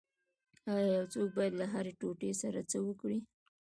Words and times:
ایا 0.73 0.87
یو 0.97 1.05
څوک 1.13 1.27
باید 1.37 1.53
له 1.61 1.65
هرې 1.73 1.91
ټوټې 1.99 2.31
سره 2.41 2.59
څه 2.71 2.77
وکړي 2.87 3.19